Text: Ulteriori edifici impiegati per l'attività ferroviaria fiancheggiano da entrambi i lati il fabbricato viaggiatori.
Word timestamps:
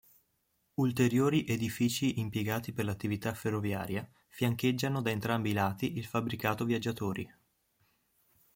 Ulteriori 0.79 1.43
edifici 1.45 2.17
impiegati 2.19 2.73
per 2.73 2.85
l'attività 2.85 3.35
ferroviaria 3.35 4.09
fiancheggiano 4.29 4.99
da 4.99 5.11
entrambi 5.11 5.51
i 5.51 5.53
lati 5.53 5.95
il 5.99 6.05
fabbricato 6.05 6.65
viaggiatori. 6.65 7.31